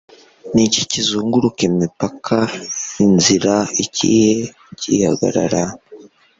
Niki 0.53 0.81
kizunguruka 0.91 1.61
imipaka 1.69 2.37
inzira 3.05 3.55
ikihe 3.83 4.31
gihagarara 4.79 5.63